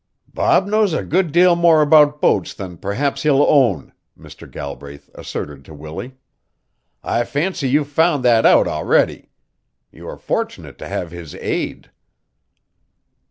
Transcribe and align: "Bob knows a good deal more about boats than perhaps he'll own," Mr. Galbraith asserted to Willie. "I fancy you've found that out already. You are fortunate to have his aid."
"Bob 0.33 0.65
knows 0.65 0.93
a 0.93 1.03
good 1.03 1.31
deal 1.31 1.55
more 1.55 1.79
about 1.83 2.19
boats 2.19 2.55
than 2.55 2.75
perhaps 2.75 3.21
he'll 3.21 3.43
own," 3.43 3.93
Mr. 4.17 4.49
Galbraith 4.49 5.11
asserted 5.13 5.63
to 5.63 5.75
Willie. 5.75 6.15
"I 7.03 7.23
fancy 7.23 7.69
you've 7.69 7.87
found 7.89 8.25
that 8.25 8.43
out 8.43 8.67
already. 8.67 9.29
You 9.91 10.07
are 10.07 10.17
fortunate 10.17 10.79
to 10.79 10.87
have 10.87 11.11
his 11.11 11.35
aid." 11.35 11.91